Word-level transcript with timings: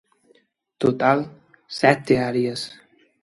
Total, 0.83 1.19
sete 1.79 2.13
áreas. 2.29 2.61